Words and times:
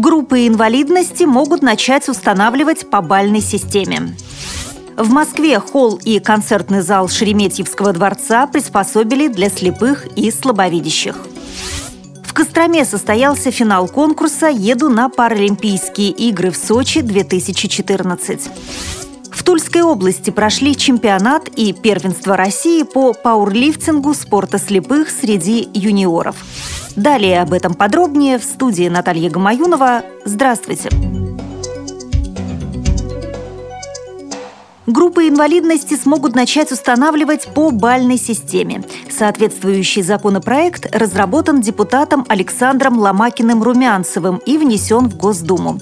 Группы 0.00 0.46
инвалидности 0.46 1.24
могут 1.24 1.60
начать 1.60 2.08
устанавливать 2.08 2.88
по 2.88 3.02
бальной 3.02 3.42
системе. 3.42 4.16
В 4.96 5.10
Москве 5.10 5.60
холл 5.60 6.00
и 6.02 6.20
концертный 6.20 6.80
зал 6.80 7.10
Шереметьевского 7.10 7.92
дворца 7.92 8.46
приспособили 8.46 9.28
для 9.28 9.50
слепых 9.50 10.06
и 10.16 10.30
слабовидящих. 10.30 11.16
В 12.24 12.32
Костроме 12.32 12.86
состоялся 12.86 13.50
финал 13.50 13.88
конкурса 13.88 14.46
«Еду 14.46 14.88
на 14.88 15.10
Паралимпийские 15.10 16.12
игры 16.12 16.50
в 16.50 16.56
Сочи-2014». 16.56 19.09
В 19.32 19.42
Тульской 19.44 19.82
области 19.82 20.30
прошли 20.30 20.76
чемпионат 20.76 21.48
и 21.48 21.72
первенство 21.72 22.36
России 22.36 22.82
по 22.82 23.12
пауэрлифтингу 23.12 24.14
спорта 24.14 24.58
слепых 24.58 25.10
среди 25.10 25.68
юниоров. 25.72 26.36
Далее 26.96 27.40
об 27.40 27.52
этом 27.52 27.74
подробнее 27.74 28.38
в 28.38 28.44
студии 28.44 28.88
Наталья 28.88 29.30
Гамаюнова. 29.30 30.02
Здравствуйте! 30.24 31.29
Группы 34.90 35.28
инвалидности 35.28 35.94
смогут 35.94 36.34
начать 36.34 36.72
устанавливать 36.72 37.46
по 37.54 37.70
бальной 37.70 38.18
системе. 38.18 38.82
Соответствующий 39.08 40.02
законопроект 40.02 40.88
разработан 40.92 41.60
депутатом 41.60 42.26
Александром 42.28 42.98
Ломакиным-Румянцевым 42.98 44.42
и 44.44 44.58
внесен 44.58 45.08
в 45.08 45.16
Госдуму. 45.16 45.78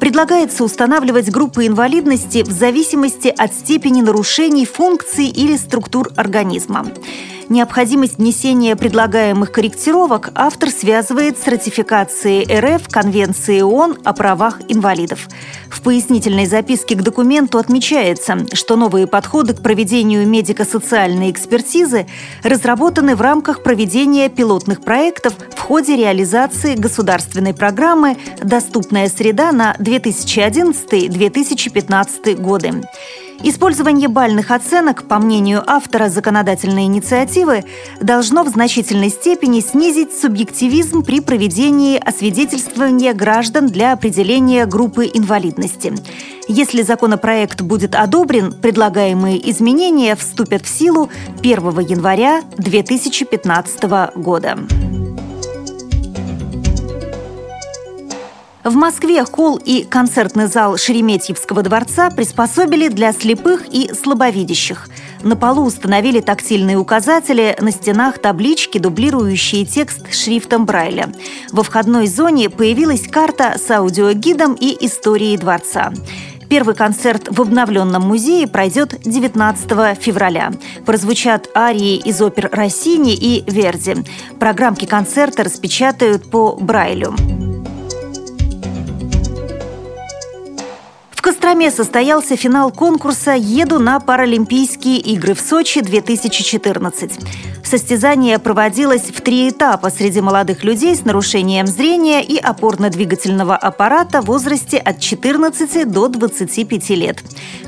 Предлагается 0.00 0.64
устанавливать 0.64 1.30
группы 1.30 1.68
инвалидности 1.68 2.42
в 2.42 2.50
зависимости 2.50 3.28
от 3.28 3.54
степени 3.54 4.02
нарушений 4.02 4.66
функций 4.66 5.26
или 5.26 5.56
структур 5.56 6.10
организма. 6.16 6.84
Необходимость 7.48 8.18
внесения 8.18 8.76
предлагаемых 8.76 9.50
корректировок 9.50 10.28
автор 10.34 10.68
связывает 10.68 11.38
с 11.38 11.46
ратификацией 11.46 12.44
РФ 12.44 12.90
Конвенции 12.90 13.62
ООН 13.62 14.00
о 14.04 14.12
правах 14.12 14.60
инвалидов. 14.68 15.28
В 15.70 15.80
пояснительной 15.80 16.44
записке 16.44 16.94
к 16.94 17.02
документу 17.02 17.56
отмечается, 17.56 18.46
что 18.52 18.76
новые 18.76 19.06
подходы 19.06 19.54
к 19.54 19.62
проведению 19.62 20.28
медико-социальной 20.28 21.30
экспертизы 21.30 22.06
разработаны 22.42 23.16
в 23.16 23.22
рамках 23.22 23.62
проведения 23.62 24.28
пилотных 24.28 24.82
проектов 24.82 25.32
в 25.56 25.58
ходе 25.58 25.96
реализации 25.96 26.74
государственной 26.74 27.54
программы 27.54 28.18
«Доступная 28.42 29.08
среда» 29.08 29.52
на 29.52 29.74
2011-2015 29.78 32.34
годы. 32.34 32.82
Использование 33.42 34.08
бальных 34.08 34.50
оценок, 34.50 35.04
по 35.06 35.18
мнению 35.18 35.62
автора 35.64 36.08
законодательной 36.08 36.84
инициативы, 36.84 37.64
должно 38.00 38.42
в 38.42 38.48
значительной 38.48 39.10
степени 39.10 39.60
снизить 39.60 40.12
субъективизм 40.12 41.04
при 41.04 41.20
проведении 41.20 41.98
освидетельствования 41.98 43.14
граждан 43.14 43.68
для 43.68 43.92
определения 43.92 44.66
группы 44.66 45.08
инвалидности. 45.12 45.94
Если 46.48 46.82
законопроект 46.82 47.60
будет 47.60 47.94
одобрен, 47.94 48.52
предлагаемые 48.52 49.50
изменения 49.50 50.16
вступят 50.16 50.64
в 50.64 50.68
силу 50.68 51.08
1 51.40 51.78
января 51.80 52.42
2015 52.56 53.84
года. 54.16 54.58
В 58.68 58.74
Москве 58.74 59.24
холл 59.24 59.56
и 59.56 59.82
концертный 59.82 60.46
зал 60.46 60.76
Шереметьевского 60.76 61.62
дворца 61.62 62.10
приспособили 62.10 62.88
для 62.88 63.14
слепых 63.14 63.64
и 63.72 63.94
слабовидящих. 63.94 64.90
На 65.22 65.36
полу 65.36 65.64
установили 65.64 66.20
тактильные 66.20 66.76
указатели, 66.76 67.56
на 67.60 67.70
стенах 67.70 68.18
таблички, 68.18 68.76
дублирующие 68.76 69.64
текст 69.64 70.12
шрифтом 70.12 70.66
Брайля. 70.66 71.10
Во 71.50 71.62
входной 71.62 72.08
зоне 72.08 72.50
появилась 72.50 73.08
карта 73.08 73.56
с 73.56 73.70
аудиогидом 73.70 74.52
и 74.52 74.76
историей 74.84 75.38
дворца. 75.38 75.90
Первый 76.50 76.74
концерт 76.74 77.28
в 77.30 77.40
обновленном 77.40 78.02
музее 78.02 78.46
пройдет 78.46 79.00
19 79.02 79.98
февраля. 79.98 80.52
Прозвучат 80.84 81.48
арии 81.56 81.96
из 81.96 82.20
опер 82.20 82.50
Россини 82.52 83.14
и 83.14 83.50
Верди. 83.50 83.94
Программки 84.38 84.84
концерта 84.84 85.44
распечатают 85.44 86.30
по 86.30 86.54
Брайлю. 86.54 87.14
Костроме 91.20 91.70
состоялся 91.70 92.36
финал 92.36 92.70
конкурса 92.70 93.32
«Еду 93.32 93.78
на 93.78 94.00
Паралимпийские 94.00 94.98
игры 94.98 95.34
в 95.34 95.40
Сочи-2014». 95.40 97.12
Состязание 97.68 98.38
проводилось 98.38 99.10
в 99.10 99.20
три 99.20 99.50
этапа 99.50 99.90
среди 99.90 100.22
молодых 100.22 100.64
людей 100.64 100.96
с 100.96 101.04
нарушением 101.04 101.66
зрения 101.66 102.24
и 102.24 102.38
опорно-двигательного 102.38 103.56
аппарата 103.56 104.22
в 104.22 104.26
возрасте 104.26 104.78
от 104.78 105.00
14 105.00 105.90
до 105.90 106.08
25 106.08 106.90
лет. 106.90 107.22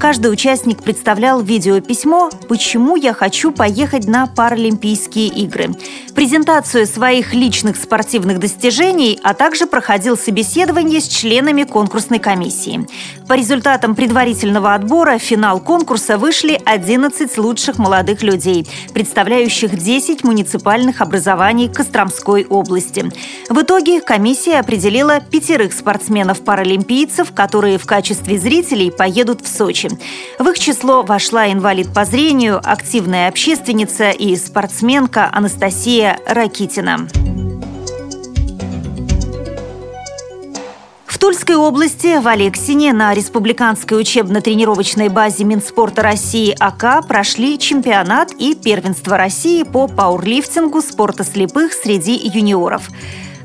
Каждый 0.00 0.32
участник 0.32 0.82
представлял 0.82 1.40
видеописьмо 1.40 2.30
«Почему 2.48 2.96
я 2.96 3.12
хочу 3.12 3.52
поехать 3.52 4.06
на 4.06 4.26
Паралимпийские 4.26 5.28
игры», 5.28 5.70
презентацию 6.16 6.88
своих 6.88 7.32
личных 7.32 7.76
спортивных 7.76 8.40
достижений, 8.40 9.20
а 9.22 9.32
также 9.32 9.66
проходил 9.66 10.16
собеседование 10.16 11.00
с 11.00 11.06
членами 11.06 11.62
конкурсной 11.62 12.18
комиссии. 12.18 12.84
По 13.28 13.33
результатам 13.34 13.94
предварительного 13.94 14.74
отбора 14.74 15.18
в 15.18 15.22
финал 15.22 15.60
конкурса 15.60 16.18
вышли 16.18 16.60
11 16.64 17.38
лучших 17.38 17.78
молодых 17.78 18.22
людей, 18.22 18.66
представляющих 18.92 19.76
10 19.76 20.24
муниципальных 20.24 21.00
образований 21.00 21.68
Костромской 21.68 22.44
области. 22.46 23.10
В 23.48 23.60
итоге 23.60 24.00
комиссия 24.00 24.60
определила 24.60 25.20
пятерых 25.20 25.72
спортсменов-паралимпийцев, 25.72 27.32
которые 27.32 27.78
в 27.78 27.86
качестве 27.86 28.38
зрителей 28.38 28.90
поедут 28.90 29.42
в 29.42 29.48
Сочи. 29.48 29.88
В 30.38 30.48
их 30.48 30.58
число 30.58 31.02
вошла 31.02 31.50
инвалид 31.50 31.92
по 31.92 32.04
зрению, 32.04 32.60
активная 32.62 33.28
общественница 33.28 34.10
и 34.10 34.36
спортсменка 34.36 35.28
Анастасия 35.32 36.18
Ракитина. 36.26 37.08
Тульской 41.24 41.56
области 41.56 42.20
в 42.20 42.28
Алексине 42.28 42.92
на 42.92 43.14
республиканской 43.14 43.98
учебно-тренировочной 43.98 45.08
базе 45.08 45.44
Минспорта 45.44 46.02
России 46.02 46.54
АК 46.60 47.08
прошли 47.08 47.58
чемпионат 47.58 48.32
и 48.38 48.54
первенство 48.54 49.16
России 49.16 49.62
по 49.62 49.88
пауэрлифтингу 49.88 50.82
спорта 50.82 51.24
слепых 51.24 51.72
среди 51.72 52.12
юниоров. 52.12 52.90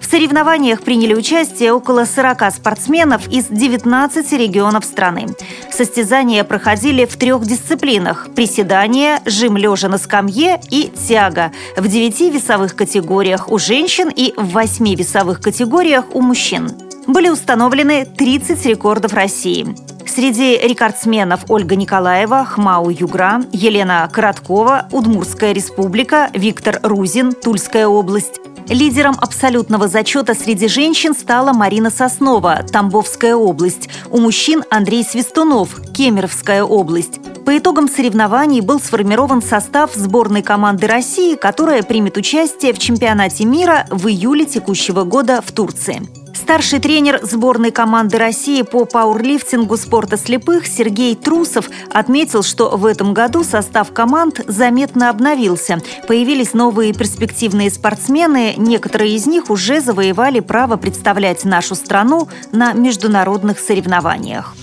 В 0.01 0.11
соревнованиях 0.11 0.81
приняли 0.81 1.13
участие 1.13 1.71
около 1.71 2.03
40 2.03 2.53
спортсменов 2.53 3.25
из 3.29 3.45
19 3.45 4.29
регионов 4.33 4.83
страны. 4.83 5.27
Состязания 5.71 6.43
проходили 6.43 7.05
в 7.05 7.15
трех 7.15 7.45
дисциплинах– 7.45 8.27
приседания, 8.35 9.21
жим 9.25 9.55
лежа 9.55 9.87
на 9.87 9.99
скамье 9.99 10.59
и 10.69 10.91
тяга 11.07 11.53
в 11.77 11.87
9 11.87 12.33
весовых 12.33 12.75
категориях 12.75 13.49
у 13.49 13.57
женщин 13.57 14.09
и 14.13 14.33
в 14.35 14.47
8 14.51 14.95
весовых 14.95 15.39
категориях 15.39 16.07
у 16.11 16.21
мужчин 16.21 16.88
были 17.11 17.29
установлены 17.29 18.05
30 18.05 18.65
рекордов 18.65 19.13
России. 19.13 19.75
Среди 20.05 20.57
рекордсменов 20.57 21.41
Ольга 21.49 21.75
Николаева, 21.75 22.45
Хмау 22.45 22.89
Югра, 22.89 23.41
Елена 23.51 24.09
Короткова, 24.11 24.87
Удмурская 24.91 25.51
республика, 25.53 26.29
Виктор 26.33 26.79
Рузин, 26.83 27.33
Тульская 27.33 27.87
область. 27.87 28.39
Лидером 28.67 29.15
абсолютного 29.19 29.87
зачета 29.87 30.35
среди 30.35 30.67
женщин 30.67 31.15
стала 31.15 31.53
Марина 31.53 31.89
Соснова, 31.89 32.63
Тамбовская 32.71 33.35
область. 33.35 33.89
У 34.11 34.19
мужчин 34.19 34.63
Андрей 34.69 35.03
Свистунов, 35.03 35.81
Кемеровская 35.93 36.63
область. 36.63 37.19
По 37.49 37.57
итогам 37.57 37.89
соревнований 37.89 38.61
был 38.61 38.79
сформирован 38.79 39.41
состав 39.41 39.95
сборной 39.95 40.43
команды 40.43 40.85
России, 40.85 41.33
которая 41.33 41.81
примет 41.81 42.15
участие 42.15 42.73
в 42.73 42.77
чемпионате 42.77 43.43
мира 43.43 43.87
в 43.89 44.07
июле 44.07 44.45
текущего 44.45 45.03
года 45.03 45.41
в 45.43 45.51
Турции. 45.51 46.03
Старший 46.35 46.79
тренер 46.79 47.19
сборной 47.23 47.71
команды 47.71 48.19
России 48.19 48.61
по 48.61 48.85
пауэрлифтингу 48.85 49.77
спорта 49.77 50.15
слепых 50.15 50.67
Сергей 50.67 51.15
Трусов 51.15 51.71
отметил, 51.91 52.43
что 52.43 52.77
в 52.77 52.85
этом 52.85 53.15
году 53.15 53.43
состав 53.43 53.91
команд 53.93 54.41
заметно 54.45 55.09
обновился. 55.09 55.79
Появились 56.07 56.53
новые 56.53 56.93
перспективные 56.93 57.71
спортсмены, 57.71 58.53
некоторые 58.57 59.15
из 59.15 59.25
них 59.25 59.49
уже 59.49 59.81
завоевали 59.81 60.39
право 60.39 60.77
представлять 60.77 61.45
нашу 61.45 61.73
страну 61.73 62.27
на 62.51 62.73
международных 62.73 63.57
соревнованиях. 63.57 64.53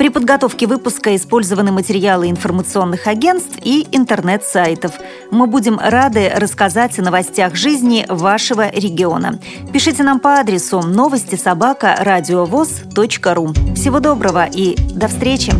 При 0.00 0.08
подготовке 0.08 0.66
выпуска 0.66 1.14
использованы 1.14 1.72
материалы 1.72 2.30
информационных 2.30 3.06
агентств 3.06 3.58
и 3.62 3.86
интернет-сайтов. 3.92 4.92
Мы 5.30 5.46
будем 5.46 5.78
рады 5.78 6.32
рассказать 6.34 6.98
о 6.98 7.02
новостях 7.02 7.54
жизни 7.54 8.06
вашего 8.08 8.70
региона. 8.70 9.38
Пишите 9.74 10.02
нам 10.02 10.18
по 10.18 10.36
адресу 10.36 10.80
новости 10.80 11.34
собака 11.34 11.98
ру. 13.34 13.52
Всего 13.76 14.00
доброго 14.00 14.46
и 14.46 14.74
до 14.94 15.08
встречи! 15.08 15.52